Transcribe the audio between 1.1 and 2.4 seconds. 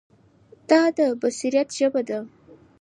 بصیرت ژبه ده.